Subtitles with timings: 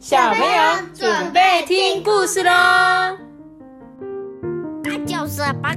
[0.00, 2.50] 小朋友准备听故事喽！
[4.82, 5.76] 大叫声吧，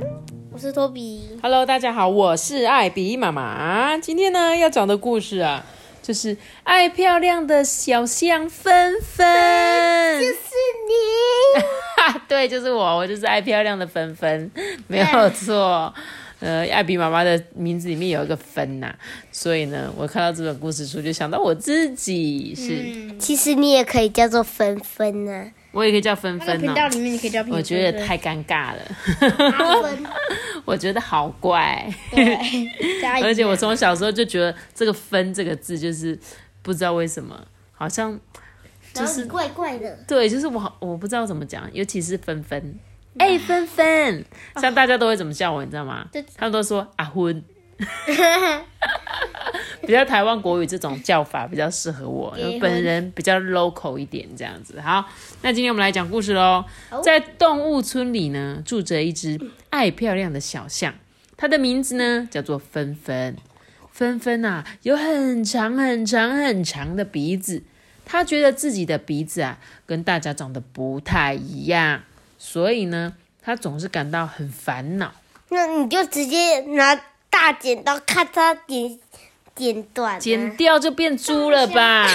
[0.53, 1.37] 我是托比。
[1.41, 3.97] Hello，大家好，我是艾比妈妈。
[3.97, 5.61] 今天呢要讲的故事啊，
[6.01, 10.21] 就是爱漂亮的小象芬芬。
[10.21, 10.35] 就是
[10.87, 11.61] 你，
[11.97, 14.49] 哈， 对，就是我，我就是爱漂亮的芬芬，
[14.87, 15.93] 没有错。
[16.39, 18.93] 呃，艾比妈妈的名字里面有一个芬呐、
[19.31, 25.51] 所以呢，我看到这本故事书就想到我自己是，其实你也可以叫做芬芬呢。
[25.71, 26.61] 我也可以叫芬那个芬哦。
[26.61, 28.81] 频道里面你可以叫评我觉得太尴尬了，
[30.65, 31.91] 我觉得好怪。
[33.23, 36.19] 而且我从小时候就觉得这个“芬”这个字就是
[36.61, 38.19] 不知道为什么，好像
[38.93, 39.97] 就是怪怪的。
[40.07, 42.77] 对，就是我我不知道怎么讲，尤其是芬芬，
[43.17, 44.25] 哎、芬芬，
[44.59, 46.07] 像大家都会怎么叫我，你知道吗？
[46.35, 47.43] 他们都说阿昏，
[49.81, 54.79] 比较台湾国语这种叫法比较适合我，因为本人比较 local 一点这样子。
[54.81, 55.07] 好，
[55.41, 56.65] 那今天我们来讲故事喽。
[57.03, 60.93] 在动物村里呢，住着一只爱漂亮的小象，
[61.37, 63.37] 它的名字呢叫做芬芬。
[63.91, 67.61] 芬芬啊，有很长很长很长的鼻子，
[68.05, 72.01] 它觉得自己的鼻子啊跟大家长得不太一样，
[72.45, 75.13] 所以呢，他总是感到很烦恼。
[75.47, 76.93] 那你就直接拿
[77.29, 78.99] 大剪刀咔嚓剪
[79.55, 80.19] 剪断啊。
[80.19, 82.05] 剪掉就变猪了吧？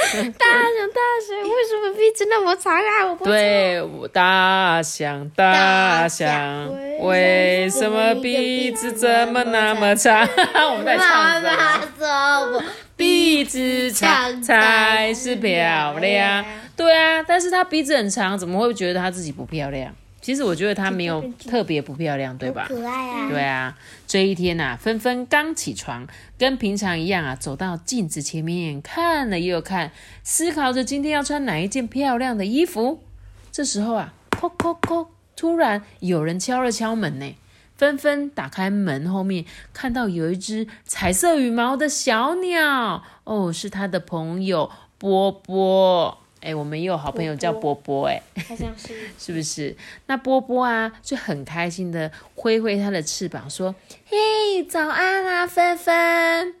[0.00, 3.06] 大象，大象，为什么鼻子那么长啊？
[3.06, 6.68] 我不知道对，我大象，大象，
[7.00, 10.20] 为什么鼻子怎么那么长？
[10.72, 11.88] 我们在妈唱什妈么？
[11.98, 12.06] 说
[12.52, 12.62] 我
[13.00, 16.44] 鼻子长才是漂亮。
[16.76, 19.90] 对啊，但是他鼻子很长，怎么会觉得他自己不漂亮？
[20.20, 22.66] 其实我觉得他没有特别不漂亮，对吧？
[22.68, 23.28] 可爱啊。
[23.30, 26.06] 对啊，这一天呐、芬芬刚起床，
[26.36, 33.02] 跟平常一样啊，走到镜子前面看了又看，思考着今天要穿哪一件漂亮的衣服。
[33.50, 37.34] 这时候啊，叩叩叩，突然有人敲了敲门呢。
[37.80, 46.18] 纷纷打开门后面，看到有一只彩色羽毛的小鸟，哦，是他的朋友波波。
[46.42, 48.22] 哎，我们也有好朋友叫波波，哎。
[48.46, 49.74] 好像是 是不是？
[50.08, 53.74] 那波波啊，就很开心的挥挥它的翅膀，说
[54.04, 56.54] ：“嘿，早安啊，芬芬。”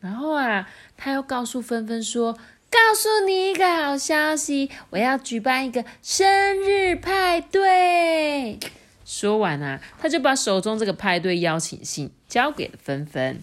[0.00, 2.34] 然后啊，他又告诉芬芬说
[2.70, 6.28] ：“告诉你一个好消息，我要举办一个生
[6.60, 8.58] 日派对。”
[9.06, 13.40] 说完啊，他就把手中这个派对邀请信交给了芬芬。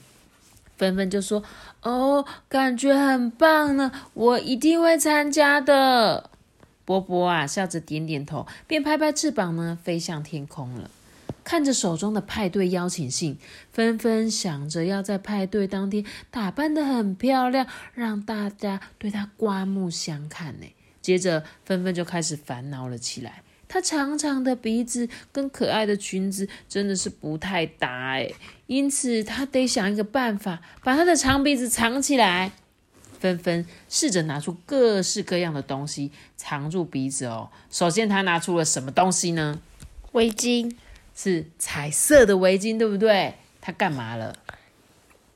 [0.78, 1.42] 芬芬就说
[1.82, 6.30] ：“哦，感觉很棒呢，我一定会参加的。”
[6.84, 10.92] 波波啊，笑着点点头，便拍拍翅膀呢，飞向天空了。
[11.46, 13.38] 看着手中的派对邀请信，
[13.72, 20.66] 纷纷想着要在派对当天打扮得很漂亮，让大家对她刮目相看呢。
[21.02, 23.43] 接着，纷纷就开始烦恼了起来。
[23.74, 28.36] 她长长的鼻子跟可爱的裙子真的是不太搭诶，
[28.68, 32.52] 因此她得想一个办法，把她的长鼻子藏起来。
[33.20, 37.50] 纷纷试着拿出各式各样的东西藏住鼻子哦。
[37.72, 39.60] 首先，他拿出了什么东西呢？
[40.12, 40.76] 围巾，
[41.16, 43.34] 是彩色的围巾，对不对？
[43.60, 44.36] 他干嘛了？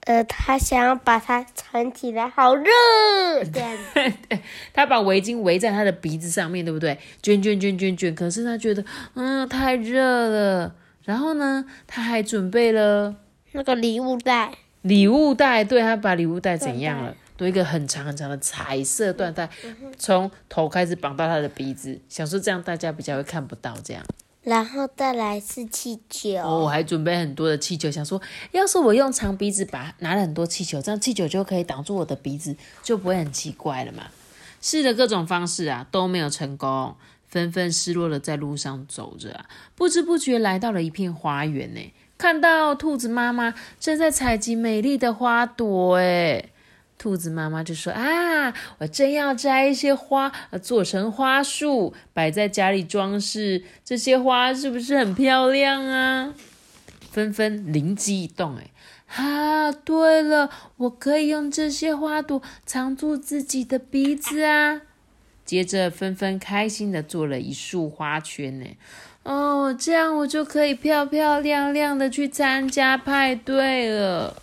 [0.07, 2.63] 呃，他想要把它藏起来，好热，
[3.53, 4.39] 这样子。
[4.73, 6.97] 他把围巾围在他的鼻子上面，对不对？
[7.21, 8.15] 卷卷卷卷卷。
[8.15, 8.83] 可是他觉得，
[9.15, 10.73] 嗯，太热了。
[11.03, 13.15] 然后呢，他还准备了
[13.51, 17.13] 那个礼物袋，礼物袋，对他把礼物袋怎样了？
[17.35, 19.49] 多一个很长很长的彩色缎带，
[19.97, 24.01] 从头开始绑到他的鼻子，想说这样大家比较会看不到这样。
[24.47, 26.37] 然后再来是气球。
[26.37, 28.21] 哦，我还准备很多的气球，想说，
[28.51, 34.03] 要是我用长鼻子把拿了很多气球，这样气球就可以挡住我的鼻子，就不会很奇怪了嘛。
[34.61, 36.95] 试了各种方式啊，都没有成功。
[37.27, 39.43] 纷纷失落的在路上走着，
[39.75, 41.93] 不知不觉来到了一片花园呢。
[42.17, 46.45] 看到兔子妈妈正在采集美丽的花朵，哎，
[46.97, 53.63] 兔子妈妈就说：“啊，我正要摘一些花，做成花束，摆在家里装饰。
[53.85, 56.33] 这些花是不是很漂亮啊？”
[57.11, 64.81] 纷纷灵机一动，哎，啊，对了，我可以用这些花朵藏住自己的鼻子啊。
[65.45, 68.65] 接着，纷纷开心的做了一束花圈，呢。
[69.23, 74.35] 哦，这样我就可以漂漂亮亮的去参加派对了。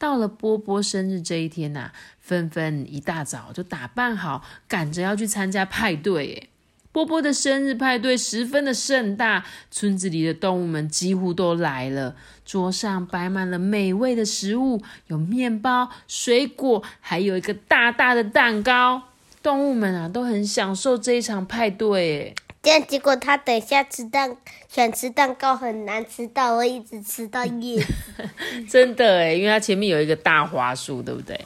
[0.00, 6.48] 到了波波生日这一天呐、纷纷一大早就打扮好，赶着要去参加派对。
[6.90, 12.16] 波波的生日派对十分的盛大，村子里的动物们几乎都来了。
[12.46, 19.02] 桌上摆满了美味的食物，有面包、水果，还有一个大大的蛋糕。
[19.42, 22.34] 动物们啊，都很享受这一场派对。
[22.62, 24.36] 这样结果他等下吃蛋，
[24.68, 27.82] 想吃蛋糕很难吃到，我一直吃到夜。
[28.68, 31.40] 真的诶，因为它前面有一个大花束，对不对？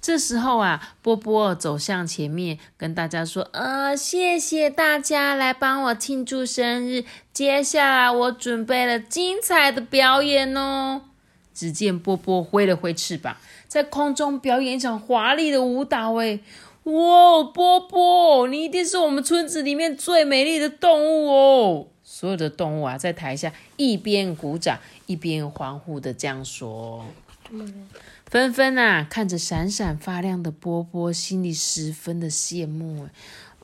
[0.00, 7.04] 这时候啊，波波走向前面，跟大家说：“呃，谢谢大家来帮我庆祝生日。
[7.32, 11.02] 接下来我准备了精彩的表演哦。”
[11.54, 13.36] 只见波波挥了挥翅膀，
[13.66, 16.12] 在空中表演一场华丽的舞蹈。
[16.14, 16.40] 诶
[16.86, 21.86] 哇，波波，你一定是我们村子里面最美丽的动物哦！
[22.04, 27.04] 所有的动物啊，在台下一边鼓掌一边欢呼的这样说。
[28.26, 33.08] 纷纷啊，看着闪闪发亮的波波，心里十分的羡慕。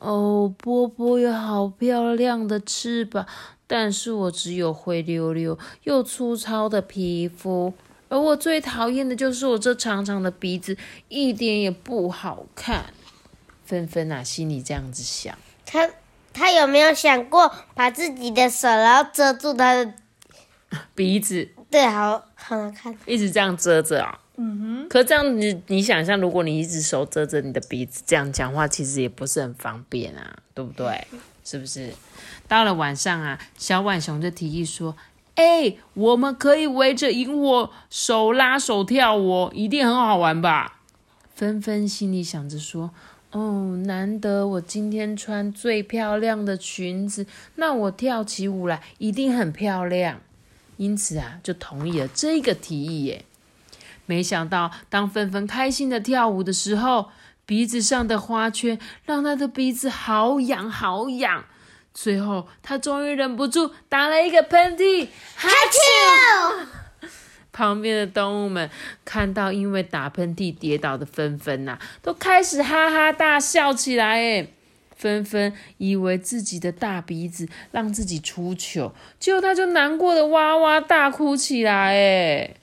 [0.01, 3.25] 哦，波波有好漂亮的翅膀，
[3.69, 7.73] 但是我只有灰溜溜又粗糙的皮肤，
[8.09, 10.77] 而我最讨厌的就是我这长长的鼻子，
[11.09, 12.93] 一点也不好看。
[13.73, 15.35] 纷纷啊，心里这样子想。
[15.65, 15.89] 他
[16.35, 19.95] 他有没有想过把自己的手，然后遮住他的
[20.95, 21.49] 鼻子？
[21.71, 22.95] 对，好好难看。
[23.07, 24.21] 一直这样遮着啊。
[24.37, 31.07] 嗯哼，可这样你你想象，如果你一只手遮着你的鼻子，这样讲话其实也不是很方便啊，对不对？
[31.43, 31.95] 是不是？
[32.47, 34.95] 到了晚上啊，小浣熊就提议说
[35.37, 40.81] ：“哎，我们可以围着萤火手拉手跳舞，一定很好玩吧？”
[41.35, 42.91] 纷纷心里想着说
[43.33, 47.27] ：“哦，难得我今天穿最漂亮的裙子，
[47.57, 50.21] 那我跳起舞来一定很漂亮。”
[50.77, 53.25] 因此啊，就同意了这个提议耶。
[54.05, 57.11] 没想到，当纷纷开心的跳舞的时候，
[57.47, 61.45] 鼻子上的花圈让他的鼻子好痒好痒。
[61.95, 66.82] 最后，他终于忍不住打了一个喷嚏，哈啾！
[67.53, 68.71] 旁边的动物们
[69.05, 74.19] 看到因为打喷嚏跌倒的纷纷呐，都开始哈哈大笑起来。
[74.19, 74.47] 哎，
[74.97, 81.93] 纷纷以为自己的大鼻子让自己出糗，结果他就难过的哇哇大哭起来。
[81.93, 82.57] 诶。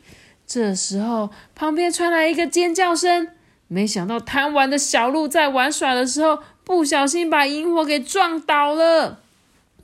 [0.47, 3.27] 这时候，旁边传来一个尖叫声。
[3.67, 9.19] 没想到，贪玩的小鹿在玩耍的时候，不小心把萤火给撞倒了。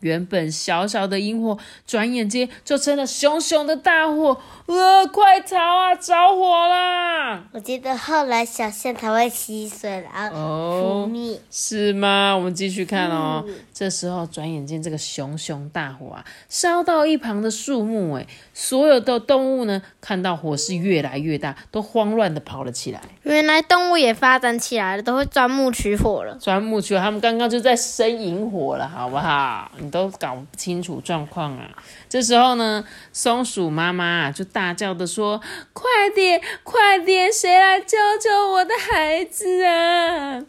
[0.01, 4.37] 原本小小的萤火，转眼间就成了熊熊的大火！
[4.67, 5.95] 呃，快逃啊！
[5.95, 7.43] 着火啦！
[7.51, 12.35] 我记得后来小象才会吸水，然后扑灭，是吗？
[12.35, 13.45] 我们继续看哦。
[13.73, 23.01] 这时候，转眼间这个熊熊大火啊，烧到一旁的树木，哎，所有的动物呢，看到火势越来越大，都慌乱的跑了起来。
[23.23, 26.35] 原来动物也发展起来了，都会钻木取火了。
[26.35, 29.71] 钻木取火，他们刚刚就在生萤火了，好不好？
[29.85, 31.77] 你都搞不清楚状况啊！
[32.09, 32.83] 这时候呢，
[33.13, 35.39] 松鼠妈妈就大叫的说
[35.71, 40.43] ：“快点，快点，谁来救救我的孩子啊？”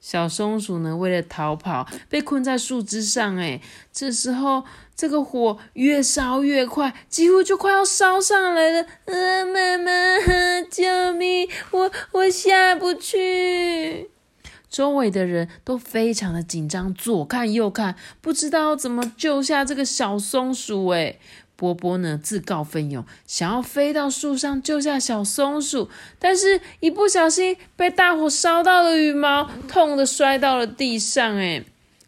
[0.00, 3.36] 小松鼠呢，为了逃跑，被困在树枝上。
[3.36, 3.60] 哎，
[3.92, 4.64] 这时候
[4.96, 8.82] 这个火越烧越快，几乎就快要烧上来了。
[8.82, 9.92] 啊，妈妈，
[10.70, 11.48] 救命！
[11.72, 14.10] 我我下不去。
[14.70, 20.88] 周围的人都非常的紧张，左看右看，不知道怎么救下这个小松鼠。
[20.88, 21.16] 哎，
[21.56, 25.88] 波波呢自告奋勇，想要飞到树上救下小松鼠，
[26.18, 31.36] 但是一不小心被大火烧到了羽毛，痛的摔到了地上。
[31.36, 31.64] 哎，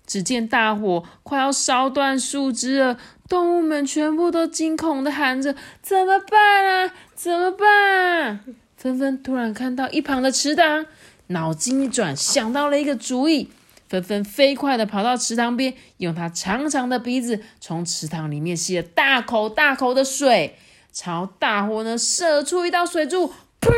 [0.06, 6.94] 只见大火快要烧断树枝了，动物们全部都惊恐的喊着：“怎么办啊？
[7.14, 8.40] 怎么办？”
[8.76, 10.86] 纷纷突然看到一旁的池塘。
[11.30, 13.48] 脑筋一转，想到了一个主意，
[13.88, 20.56] 纷纷飞快的跑到池塘边，用它长长的鼻子从池塘里面吸了大口大口的水，
[20.92, 23.70] 朝大火呢射出一道水柱，砰！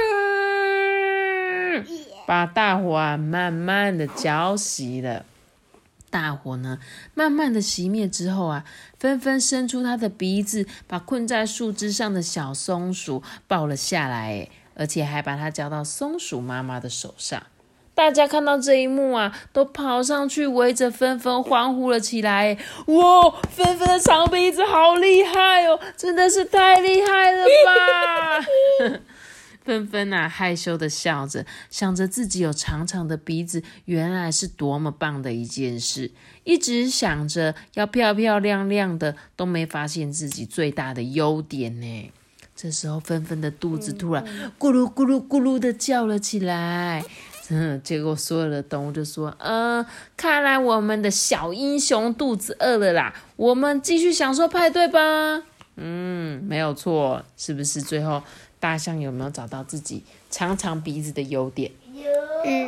[2.27, 5.27] 把大火啊慢慢的浇熄了。
[6.09, 6.79] 大火呢
[7.15, 8.65] 慢慢的熄灭之后啊，
[8.99, 14.49] 纷纷伸出它的鼻子，把困在树枝上的小松鼠抱了下来。
[14.75, 17.43] 而且还把它交到松鼠妈妈的手上。
[17.95, 22.57] 大家看到这一幕啊，都跑上去围着纷纷欢呼了起来。
[22.87, 28.99] 哇，纷纷的长鼻子好厉害哦，真的是太厉害了吧！
[29.63, 36.11] 纷纷啊，害羞的笑着，想着自己有长长的鼻子，原来是多么棒的一件事。
[36.45, 42.11] 一直想着要漂漂亮亮的，都没发现自己最大的优点呢。
[42.63, 44.25] 这时候，纷纷的肚子突然
[44.57, 47.05] 咕噜咕噜咕噜的叫了起来。
[47.49, 49.85] 嗯，结果所有的动物就说：“嗯，
[50.17, 55.43] 看来我们的小英雄肚子饿了啦，我们继续享受派对吧。”
[55.75, 57.83] 嗯，没有错，是不是？
[57.83, 58.23] 最后
[58.61, 61.73] 大象有没有找到自己长长鼻子的优点？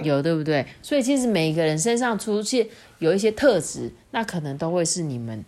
[0.03, 0.67] 有，对不对？
[0.83, 2.67] 所以其实每一个人身上出现
[2.99, 5.45] 有一些特质，那可能都会是你们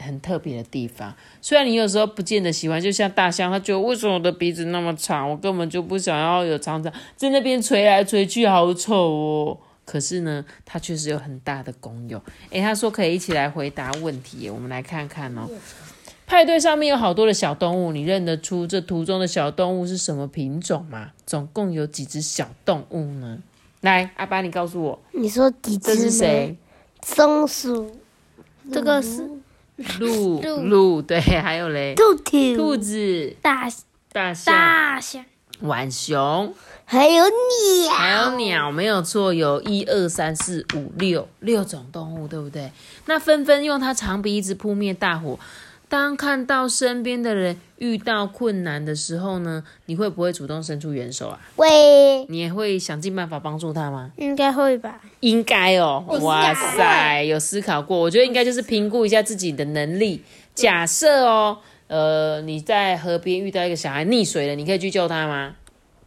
[0.00, 1.14] 很特别的地方。
[1.40, 9.58] 虽然你有时候不见得喜欢，就像大象，他觉得为什么我的鼻子那么长，我根本就不想要有长长在那边垂来垂去，好丑哦。
[9.84, 12.20] 可是呢，它确实有很大的功用。
[12.50, 15.48] 诶，他说可以一起来回答问题，我们来看看哦。
[16.26, 21.12] 派对上面有好多的小动物，你认得出这图中的小动物是什么品种吗？
[21.24, 23.38] 总共有几只小动物呢？
[23.82, 25.94] 来，阿巴，你告诉我，你说几只？
[25.94, 26.56] 这是谁？
[27.02, 27.96] 松鼠，
[28.72, 29.30] 这个是
[29.98, 33.68] 鹿，鹿，对，还有嘞，兔子，兔子、大
[34.12, 35.24] 大象、大象，
[35.60, 36.54] 浣熊，
[36.84, 42.72] 还有鸟，还有鸟，没有错，有一二三四五六六种动物，对不对？
[43.04, 45.38] 那纷纷用它长鼻子扑灭大火。
[45.88, 51.40] 当看到身边的人遇到困难的时候呢，你会不会主动伸出援手啊？
[51.54, 54.10] 会，你也会想尽办法帮助他吗？
[54.16, 55.00] 应该会吧？
[55.20, 57.96] 应该哦，哇塞，有思考过。
[57.98, 60.22] 我觉得应该就是评估一下自己的能力。
[60.54, 65.54] 假设哦，呃，你在河边遇到一个小孩溺水了，你可以去救他吗？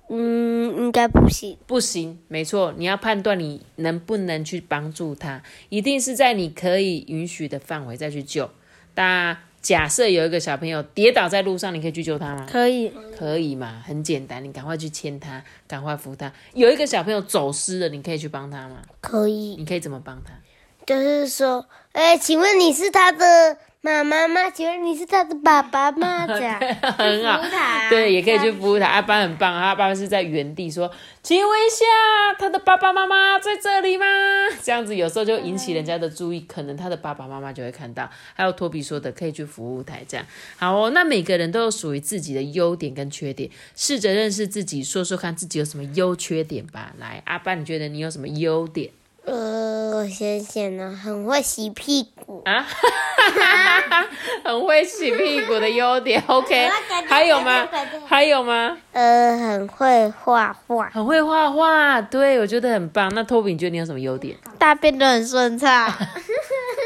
[0.10, 1.56] 嗯，应该不行。
[1.68, 8.50] 不行，没错，你要判断你能不能去帮助他，一定是在你可以允许的范围再去救。
[8.96, 12.48] 那假设有一个小朋友跌倒在路上，你可以去救他吗？
[12.50, 16.32] 可以，可以嘛，很简单，你赶快去牵他，赶快扶他。
[16.54, 18.82] 有一个小朋友走失了，你可以去帮他吗？
[19.02, 20.34] 可以，你可以怎么帮他？
[20.86, 24.50] 就是说，哎，请问你是他的妈妈妈？
[24.50, 26.28] 请问你是他的爸爸吗？
[26.28, 27.42] 这样很好
[27.90, 28.86] 对，也可以去服务台。
[28.86, 30.92] 阿班很棒，阿班是在原地说
[31.24, 31.86] ：“请问一下，
[32.38, 34.06] 他的爸爸妈妈在这里吗？”
[34.62, 38.10] 这样子有时候就引起人家的注意，可能他的爸爸妈妈就会看到。
[38.34, 40.26] 还有托比说的，可以去服务台这样。
[40.58, 46.94] 好哦，那每个人都有属于自己的优点跟缺点，试着认识自己，说说看自己有什么优缺点吧。
[47.00, 48.92] 来，阿班，你觉得你有什么优点
[49.24, 52.19] 呃，我想想呢，很会洗屁股。
[52.46, 52.66] 啊？
[54.44, 56.70] 很会洗屁股的优点， OK？
[57.08, 57.68] 还有吗？
[58.08, 58.78] 还有吗？
[58.94, 60.90] 呃，很会画画。
[60.90, 63.12] 很会画画，对我觉得很棒。
[63.14, 64.36] 那托比，你觉得你有什么优点？
[64.58, 65.88] 大便都很顺畅，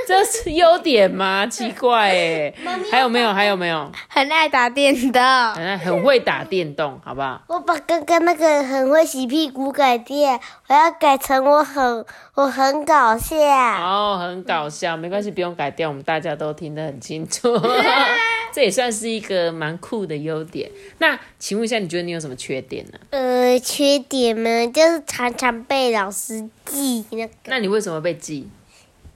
[0.07, 1.47] 这是优点吗？
[1.47, 2.53] 奇怪哎，
[2.91, 3.33] 还有没有？
[3.33, 3.91] 还有没有？
[4.07, 5.21] 很爱打电动，
[5.53, 7.41] 很很会打电动，好不好？
[7.47, 12.05] 我把刚刚那个很会洗屁股改掉，我要改成我很
[12.35, 13.35] 我很搞笑。
[13.37, 17.57] 哦，很搞笑，没关系，不用改掉，我们大家都听得很清楚。
[18.53, 20.69] 这也算是一个蛮酷的优点。
[20.99, 22.99] 那请问一下，你觉得你有什么缺点呢？
[23.09, 28.47] 呃，缺点呢，就是常常被老师记那个，那你为什么被记？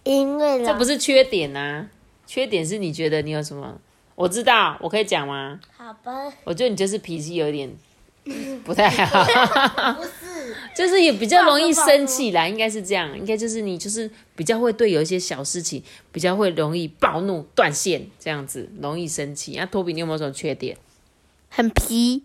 [0.08, 1.88] 因为老这不是缺点啊，
[2.26, 3.80] 缺点是你觉得你有什么？
[4.16, 5.60] 我知道，我可以讲吗？
[5.76, 7.70] 好吧，我觉得你就是脾气有点
[8.64, 9.24] 不太好，
[9.94, 19.56] 不是，就是也比较容易生气啦，应该是这样，应该就是你就是比较会对有一些小事情比较会容易暴怒断线这样子，容易生气。
[19.58, 20.78] 那托比，你有没有什么缺点？
[21.50, 22.24] 很皮。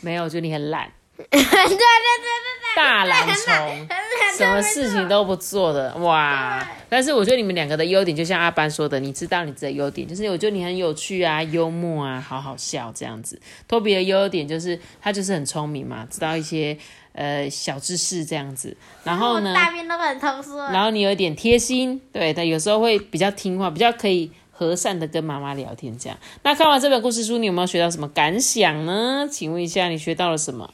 [0.00, 0.90] 没有，就你很懒，
[1.30, 3.88] 对对对对大懒虫，
[4.36, 6.68] 什么事情都不做的哇！
[6.90, 13.40] 但是我觉得你们两个的优点，就像阿班说的，你知道你自己的优点，就是我觉得你很有趣啊，幽默啊，好好笑这样子。
[13.66, 16.76] 托比的优点就是他就是很聪明嘛，知道一些
[17.14, 18.76] 呃小知识这样子。
[19.04, 20.70] 然后呢，大便都很通顺。
[20.70, 26.18] 然后你有一点贴心，对他有时候会比较听话，比较可以和善的跟妈妈聊天这样。
[26.42, 29.26] 那看完这本故事书，你有没有学到什么感想呢？
[29.30, 30.70] 请问一下，你学到了什么？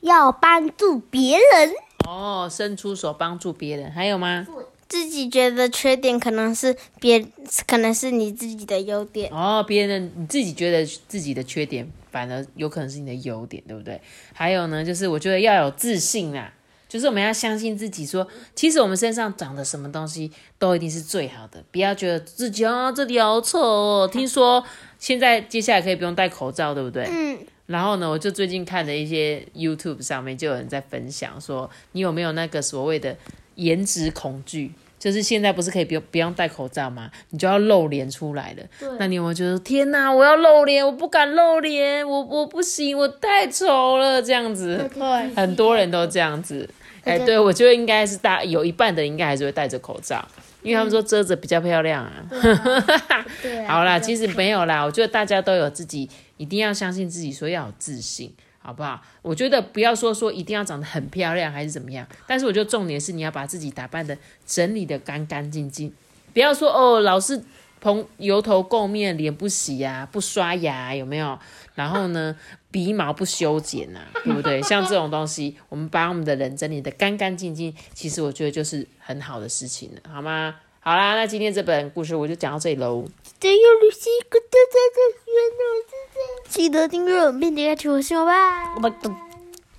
[0.00, 1.72] 要帮助别人。
[2.06, 4.46] 哦，伸出手帮助别人，还有吗？
[4.88, 7.24] 自己觉得缺点可能是别，
[7.64, 9.30] 可能是你自己的优点。
[9.32, 14.00] 哦，别人你自己觉得自己的缺点，反而有可能是你的优点，对不对？
[14.32, 16.52] 还有呢，就是我觉得要有自信啊，
[16.90, 24.10] 就是我们要相信自己说其实我们身上长的什么东西都一定是最好的，不要觉得自己哦这里好丑哦。
[24.12, 24.62] 听说
[24.98, 27.06] 现在接下来可以不用戴口罩，对不对？
[27.08, 33.16] 嗯，然后呢，我就最近看了一些 YouTube 上面就有人在分享说，你有没有那个所谓的
[33.54, 34.72] 颜值恐惧？
[34.98, 37.10] 就是现在不是可以不用不用戴口罩吗？
[37.30, 38.62] 你就要露脸出来了。
[38.98, 44.76] 那你有没有觉得天哪，我要露脸，我不敢露脸，我我不行，我太丑了这样子？
[44.92, 46.68] 对，很多人都这样子。
[47.04, 50.26] 哎，对，我觉得应该是大有一半的人应该还是会戴着口罩，
[50.62, 52.12] 因为他们说遮着比较漂亮啊。
[53.42, 58.32] 对啊好啦，其实没有啦，我觉得大家都有自己，一定要相信自己，说要有自信。
[58.62, 59.00] 好不好？
[59.22, 64.16] 我觉得不要说说一定要长得很漂亮还是怎么样，但是我觉得重点是你要把自己打扮的
[64.46, 65.90] 整理的干干净净，
[66.34, 67.42] 不要说哦老是
[67.80, 71.38] 蓬油头垢面，脸不洗呀、不刷牙，有没有？
[71.74, 72.36] 然后呢，
[72.70, 74.60] 鼻毛不修剪呐、对不对？
[74.62, 80.56] 像这种东西，我们把我们的人整理的干干净净，其实我觉得就是很好的事情了，好吗？
[80.80, 83.04] 好啦，那今天这本故事我就讲到这里喽。
[83.38, 88.74] 只有旅行一个大大的圆脑记得订阅我们，并点开求星吧。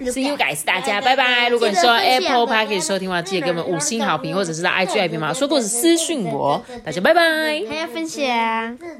[0.10, 1.48] See you guys，大家拜拜！
[1.50, 6.64] 如果你说 Apple p a r k 收听的话，记得给我们五星好评，或者是到 IG 来评嘛说故事私信我。
[6.84, 7.22] 大家拜拜。
[7.70, 8.78] 还要分享。
[8.78, 8.92] 子。